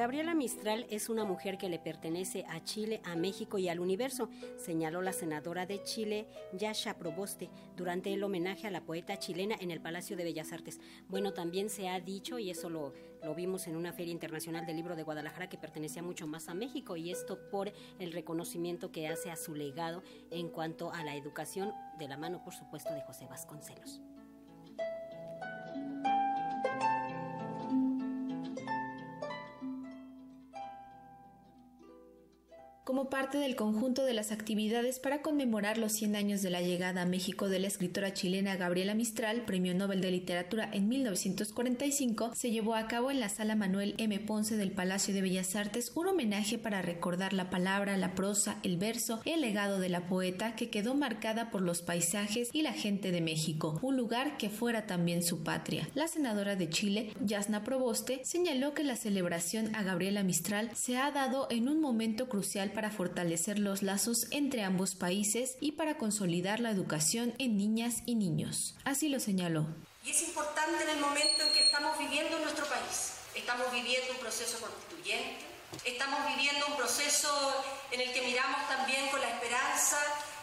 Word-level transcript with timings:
Gabriela 0.00 0.34
Mistral 0.34 0.86
es 0.88 1.10
una 1.10 1.26
mujer 1.26 1.58
que 1.58 1.68
le 1.68 1.78
pertenece 1.78 2.46
a 2.48 2.64
Chile, 2.64 3.02
a 3.04 3.16
México 3.16 3.58
y 3.58 3.68
al 3.68 3.80
universo, 3.80 4.30
señaló 4.56 5.02
la 5.02 5.12
senadora 5.12 5.66
de 5.66 5.82
Chile, 5.82 6.26
Yasha 6.54 6.96
Proboste, 6.96 7.50
durante 7.76 8.10
el 8.14 8.24
homenaje 8.24 8.66
a 8.66 8.70
la 8.70 8.80
poeta 8.80 9.18
chilena 9.18 9.56
en 9.60 9.70
el 9.70 9.82
Palacio 9.82 10.16
de 10.16 10.24
Bellas 10.24 10.54
Artes. 10.54 10.80
Bueno, 11.08 11.34
también 11.34 11.68
se 11.68 11.90
ha 11.90 12.00
dicho, 12.00 12.38
y 12.38 12.48
eso 12.48 12.70
lo, 12.70 12.94
lo 13.22 13.34
vimos 13.34 13.66
en 13.66 13.76
una 13.76 13.92
feria 13.92 14.12
internacional 14.12 14.64
del 14.64 14.76
libro 14.76 14.96
de 14.96 15.02
Guadalajara, 15.02 15.50
que 15.50 15.58
pertenecía 15.58 16.02
mucho 16.02 16.26
más 16.26 16.48
a 16.48 16.54
México, 16.54 16.96
y 16.96 17.10
esto 17.10 17.38
por 17.50 17.70
el 17.98 18.12
reconocimiento 18.14 18.92
que 18.92 19.06
hace 19.06 19.30
a 19.30 19.36
su 19.36 19.54
legado 19.54 20.02
en 20.30 20.48
cuanto 20.48 20.94
a 20.94 21.04
la 21.04 21.14
educación, 21.14 21.74
de 21.98 22.08
la 22.08 22.16
mano, 22.16 22.42
por 22.42 22.54
supuesto, 22.54 22.94
de 22.94 23.02
José 23.02 23.26
Vasconcelos. 23.26 24.00
Como 32.84 33.10
parte 33.10 33.38
del 33.38 33.56
conjunto 33.56 34.04
de 34.04 34.14
las 34.14 34.32
actividades 34.32 34.98
para 34.98 35.22
conmemorar 35.22 35.78
los 35.78 35.92
100 35.92 36.16
años 36.16 36.42
de 36.42 36.50
la 36.50 36.62
llegada 36.62 37.02
a 37.02 37.06
México 37.06 37.48
de 37.48 37.58
la 37.58 37.68
escritora 37.68 38.12
chilena 38.12 38.56
Gabriela 38.56 38.94
Mistral, 38.94 39.44
Premio 39.44 39.74
Nobel 39.74 40.00
de 40.00 40.10
Literatura 40.10 40.68
en 40.72 40.88
1945, 40.88 42.32
se 42.34 42.50
llevó 42.50 42.74
a 42.74 42.88
cabo 42.88 43.10
en 43.10 43.20
la 43.20 43.28
Sala 43.28 43.54
Manuel 43.54 43.94
M. 43.98 44.18
Ponce 44.20 44.56
del 44.56 44.72
Palacio 44.72 45.14
de 45.14 45.22
Bellas 45.22 45.56
Artes 45.56 45.92
un 45.94 46.08
homenaje 46.08 46.58
para 46.58 46.82
recordar 46.82 47.32
la 47.32 47.50
palabra, 47.50 47.96
la 47.96 48.14
prosa, 48.14 48.58
el 48.62 48.76
verso, 48.76 49.20
el 49.24 49.40
legado 49.40 49.78
de 49.78 49.88
la 49.88 50.06
poeta 50.06 50.54
que 50.56 50.70
quedó 50.70 50.94
marcada 50.94 51.50
por 51.50 51.62
los 51.62 51.82
paisajes 51.82 52.50
y 52.52 52.62
la 52.62 52.72
gente 52.72 53.12
de 53.12 53.20
México, 53.20 53.78
un 53.82 53.96
lugar 53.96 54.36
que 54.36 54.50
fuera 54.50 54.86
también 54.86 55.22
su 55.22 55.42
patria. 55.42 55.88
La 55.94 56.08
senadora 56.08 56.56
de 56.56 56.68
Chile, 56.68 57.12
Yasna 57.24 57.64
Proboste, 57.64 58.20
señaló 58.24 58.74
que 58.74 58.84
la 58.84 58.96
celebración 58.96 59.74
a 59.74 59.82
Gabriela 59.82 60.22
Mistral 60.22 60.70
se 60.74 60.96
ha 60.96 61.10
dado 61.10 61.46
en 61.50 61.68
un 61.68 61.80
momento 61.80 62.28
crucial 62.28 62.69
para 62.70 62.90
fortalecer 62.90 63.58
los 63.58 63.82
lazos 63.82 64.26
entre 64.30 64.62
ambos 64.62 64.94
países 64.94 65.56
y 65.60 65.72
para 65.72 65.98
consolidar 65.98 66.60
la 66.60 66.70
educación 66.70 67.34
en 67.38 67.56
niñas 67.56 68.02
y 68.06 68.14
niños. 68.14 68.74
Así 68.84 69.08
lo 69.08 69.20
señaló. 69.20 69.66
Y 70.04 70.10
es 70.10 70.22
importante 70.22 70.82
en 70.84 70.90
el 70.90 71.00
momento 71.00 71.42
en 71.46 71.52
que 71.52 71.64
estamos 71.64 71.98
viviendo 71.98 72.36
en 72.36 72.42
nuestro 72.42 72.66
país. 72.66 73.14
Estamos 73.34 73.70
viviendo 73.72 74.12
un 74.12 74.18
proceso 74.18 74.58
constituyente, 74.58 75.44
estamos 75.84 76.20
viviendo 76.34 76.66
un 76.66 76.76
proceso 76.76 77.28
en 77.92 78.00
el 78.00 78.12
que 78.12 78.22
miramos 78.22 78.68
también 78.68 79.08
con 79.08 79.20
la 79.20 79.28
esperanza 79.28 79.98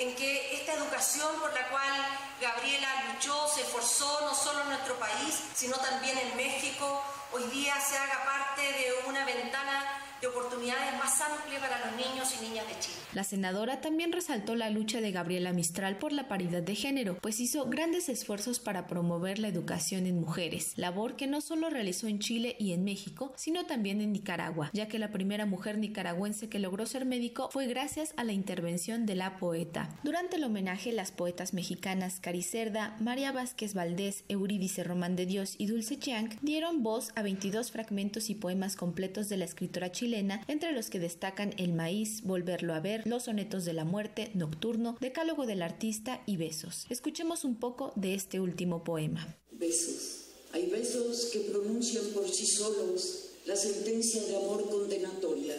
en 0.00 0.14
que 0.16 0.54
esta 0.54 0.72
educación 0.74 1.28
por 1.40 1.52
la 1.52 1.68
cual 1.68 1.92
Gabriela 2.40 2.88
luchó, 3.12 3.46
se 3.54 3.60
esforzó 3.60 4.20
no 4.22 4.34
solo 4.34 4.62
en 4.62 4.68
nuestro 4.68 4.98
país, 4.98 5.38
sino 5.54 5.76
también 5.76 6.16
en 6.16 6.36
México, 6.38 7.02
hoy 7.32 7.42
día 7.50 7.78
se 7.80 7.98
haga 7.98 8.24
parte 8.24 8.62
de 8.62 8.94
una 9.06 9.26
ventana 9.26 10.09
de 10.20 10.26
oportunidades 10.26 10.92
más 10.98 11.18
amplias 11.20 11.62
para 11.62 11.86
los 11.86 11.96
niños 11.96 12.34
y 12.38 12.46
niñas 12.46 12.66
de 12.68 12.78
Chile. 12.78 12.96
La 13.14 13.24
senadora 13.24 13.80
también 13.80 14.12
resaltó 14.12 14.54
la 14.54 14.68
lucha 14.68 15.00
de 15.00 15.12
Gabriela 15.12 15.52
Mistral 15.52 15.96
por 15.96 16.12
la 16.12 16.28
paridad 16.28 16.62
de 16.62 16.74
género, 16.74 17.16
pues 17.22 17.40
hizo 17.40 17.66
grandes 17.66 18.08
esfuerzos 18.08 18.60
para 18.60 18.86
promover 18.86 19.38
la 19.38 19.48
educación 19.48 20.06
en 20.06 20.20
mujeres, 20.20 20.74
labor 20.76 21.16
que 21.16 21.26
no 21.26 21.40
solo 21.40 21.70
realizó 21.70 22.06
en 22.06 22.18
Chile 22.18 22.54
y 22.58 22.72
en 22.72 22.84
México, 22.84 23.32
sino 23.36 23.64
también 23.64 24.00
en 24.00 24.12
Nicaragua, 24.12 24.70
ya 24.74 24.88
que 24.88 24.98
la 24.98 25.10
primera 25.10 25.46
mujer 25.46 25.78
nicaragüense 25.78 26.48
que 26.48 26.58
logró 26.58 26.84
ser 26.84 27.06
médico 27.06 27.48
fue 27.50 27.66
gracias 27.66 28.12
a 28.16 28.24
la 28.24 28.32
intervención 28.32 29.06
de 29.06 29.14
la 29.14 29.38
poeta. 29.38 29.88
Durante 30.04 30.36
el 30.36 30.44
homenaje, 30.44 30.92
las 30.92 31.12
poetas 31.12 31.54
mexicanas 31.54 32.20
Caricerda, 32.20 32.94
María 33.00 33.32
Vázquez 33.32 33.72
Valdés, 33.72 34.24
Eurídice 34.28 34.84
Román 34.84 35.16
de 35.16 35.24
Dios 35.24 35.54
y 35.56 35.66
Dulce 35.66 35.98
Chiang 35.98 36.38
dieron 36.42 36.82
voz 36.82 37.10
a 37.14 37.22
22 37.22 37.70
fragmentos 37.70 38.28
y 38.28 38.34
poemas 38.34 38.76
completos 38.76 39.28
de 39.28 39.38
la 39.38 39.46
escritora 39.46 39.90
chilena 39.90 40.09
entre 40.14 40.72
los 40.72 40.90
que 40.90 40.98
destacan 40.98 41.54
El 41.56 41.72
maíz, 41.72 42.22
Volverlo 42.22 42.74
a 42.74 42.80
ver, 42.80 43.06
Los 43.06 43.24
sonetos 43.24 43.64
de 43.64 43.72
la 43.72 43.84
muerte, 43.84 44.30
Nocturno, 44.34 44.96
Decálogo 45.00 45.46
del 45.46 45.62
artista 45.62 46.22
y 46.26 46.36
Besos. 46.36 46.86
Escuchemos 46.90 47.44
un 47.44 47.56
poco 47.56 47.92
de 47.96 48.14
este 48.14 48.40
último 48.40 48.82
poema. 48.82 49.36
Besos. 49.52 50.26
Hay 50.52 50.66
besos 50.66 51.26
que 51.32 51.40
pronuncian 51.40 52.06
por 52.06 52.28
sí 52.28 52.46
solos 52.46 53.26
la 53.46 53.54
sentencia 53.54 54.22
de 54.24 54.36
amor 54.36 54.68
condenatoria. 54.68 55.56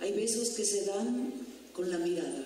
Hay 0.00 0.12
besos 0.12 0.50
que 0.50 0.64
se 0.64 0.84
dan 0.84 1.32
con 1.72 1.90
la 1.90 1.98
mirada. 1.98 2.44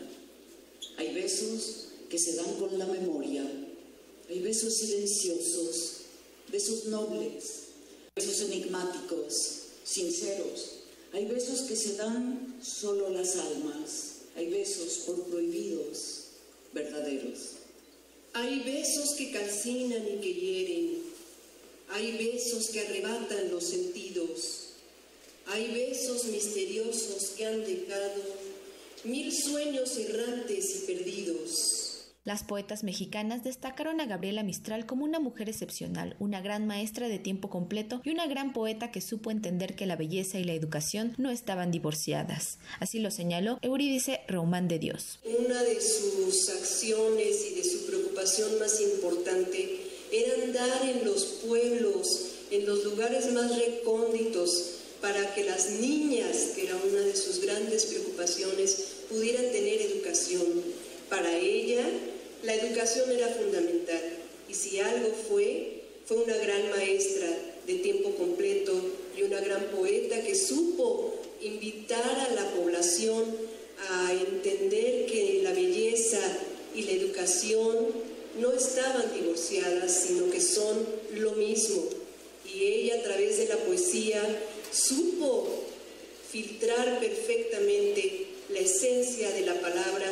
Hay 0.97 1.15
besos 1.15 1.89
que 2.09 2.19
se 2.19 2.37
dan 2.37 2.55
con 2.59 2.79
la 2.79 2.87
memoria. 2.87 3.45
Hay 4.31 4.41
besos 4.41 4.75
silenciosos, 4.75 5.97
besos 6.51 6.87
nobles, 6.87 7.67
besos 8.15 8.41
enigmáticos, 8.41 9.63
sinceros, 9.85 10.86
hay 11.17 11.25
besos 11.25 11.63
que 11.63 11.75
se 11.75 11.97
dan 11.97 12.59
solo 12.63 13.09
las 13.09 13.37
almas, 13.37 14.17
hay 14.37 14.51
besos 14.51 15.05
por 15.07 15.25
prohibidos, 15.25 16.25
verdaderos. 16.75 17.53
Hay 18.35 18.61
besos 18.61 19.15
que 19.17 19.33
calcinan 19.33 20.07
y 20.07 20.21
que 20.21 20.35
hieren, 20.35 20.99
hay 21.89 22.19
besos 22.19 22.69
que 22.69 22.81
arrebatan 22.81 23.51
los 23.51 23.65
sentidos, 23.65 24.75
hay 25.47 25.73
besos 25.73 26.27
misteriosos 26.27 27.31
que 27.35 27.47
han 27.47 27.65
dejado 27.65 28.23
mil 29.05 29.33
sueños 29.33 29.97
errantes 29.97 30.77
y 30.77 30.87
perdidos. 30.87 31.76
Las 32.27 32.43
poetas 32.43 32.83
mexicanas 32.83 33.45
destacaron 33.45 34.01
a 34.01 34.05
Gabriela 34.05 34.43
Mistral 34.43 34.85
como 34.85 35.05
una 35.05 35.21
mujer 35.21 35.49
excepcional, 35.49 36.17
una 36.19 36.41
gran 36.41 36.67
maestra 36.67 37.07
de 37.07 37.21
tiempo 37.21 37.49
completo 37.49 38.01
y 38.03 38.11
una 38.11 38.27
gran 38.27 38.53
poeta 38.53 38.91
que 38.91 39.01
supo 39.01 39.31
entender 39.31 39.77
que 39.77 39.87
la 39.87 39.95
belleza 39.95 40.41
y 40.41 40.43
la 40.43 40.53
educación 40.53 41.15
no 41.19 41.31
estaban 41.31 41.71
divorciadas. 41.71 42.59
Así 42.81 42.99
lo 42.99 43.13
señaló 43.13 43.61
Eurídice 43.63 44.23
Román 44.27 44.67
de 44.67 44.81
Dios. 44.81 45.21
Una 45.39 45.63
de 45.63 45.81
sus 45.81 46.49
acciones 46.49 47.47
y 47.49 47.55
de 47.55 47.63
su 47.63 47.87
preocupación 47.87 48.59
más 48.59 48.81
importante 48.81 49.83
era 50.11 50.35
andar 50.47 50.83
en 50.83 51.05
los 51.05 51.23
pueblos, 51.47 52.33
en 52.51 52.67
los 52.67 52.83
lugares 52.87 53.33
más 53.35 53.57
recónditos, 53.57 54.81
para 55.01 55.33
que 55.33 55.45
las 55.45 55.79
niñas, 55.79 56.55
que 56.57 56.65
era 56.65 56.75
una 56.75 57.03
de 57.03 57.15
sus 57.15 57.41
grandes 57.41 57.87
preocupaciones, 57.87 59.05
pudieran 59.09 59.45
tener 59.53 59.81
educación. 59.81 60.43
Para 61.09 61.33
ella, 61.37 61.87
la 62.43 62.55
educación 62.55 63.11
era 63.11 63.29
fundamental 63.29 64.01
y 64.49 64.55
si 64.55 64.79
algo 64.79 65.11
fue, 65.29 65.83
fue 66.07 66.19
una 66.19 66.37
gran 66.37 66.71
maestra 66.71 67.29
de 67.67 67.75
tiempo 67.77 68.11
completo 68.13 68.73
y 69.17 69.23
una 69.23 69.41
gran 69.41 69.65
poeta 69.67 70.23
que 70.23 70.35
supo 70.35 71.15
invitar 71.43 72.05
a 72.05 72.35
la 72.35 72.51
población 72.53 73.25
a 73.91 74.13
entender 74.13 75.07
que 75.07 75.41
la 75.43 75.53
belleza 75.53 76.21
y 76.75 76.83
la 76.83 76.93
educación 76.93 77.89
no 78.41 78.53
estaban 78.53 79.13
divorciadas, 79.15 80.05
sino 80.07 80.31
que 80.31 80.41
son 80.41 80.87
lo 81.15 81.33
mismo. 81.33 81.85
Y 82.45 82.65
ella 82.65 82.97
a 82.97 83.03
través 83.03 83.39
de 83.39 83.49
la 83.49 83.57
poesía 83.57 84.23
supo 84.73 85.65
filtrar 86.31 87.01
perfectamente 87.01 88.27
la 88.51 88.61
esencia 88.61 89.31
de 89.31 89.41
la 89.43 89.61
palabra 89.61 90.07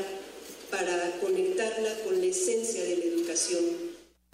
para 0.70 1.12
conectarla 1.20 2.00
con 2.02 2.18
la 2.20 2.23
esencia 2.34 2.82
de 2.82 2.96
la 2.96 3.04
educación. 3.04 3.64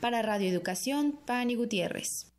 Para 0.00 0.22
Radio 0.22 0.48
Educación, 0.48 1.20
Pani 1.26 1.54
Gutiérrez. 1.54 2.29